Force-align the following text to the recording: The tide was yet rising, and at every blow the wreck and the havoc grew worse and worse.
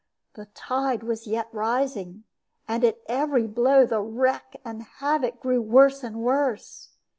The 0.33 0.47
tide 0.55 1.03
was 1.03 1.27
yet 1.27 1.47
rising, 1.51 2.23
and 2.67 2.83
at 2.83 3.01
every 3.05 3.45
blow 3.45 3.85
the 3.85 4.01
wreck 4.01 4.55
and 4.65 4.81
the 4.81 4.85
havoc 4.97 5.39
grew 5.39 5.61
worse 5.61 6.03
and 6.03 6.23
worse. 6.23 6.95